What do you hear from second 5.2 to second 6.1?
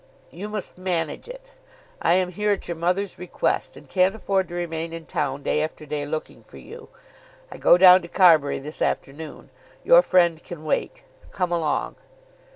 day after day